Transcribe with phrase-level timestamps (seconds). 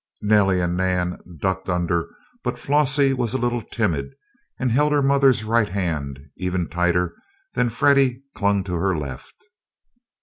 [0.23, 2.09] Nellie and Nan "ducked" under,
[2.43, 4.15] but Flossie was a little timid,
[4.59, 7.13] and held her mother's right hand even tighter
[7.53, 9.35] than Freddie clung to her left.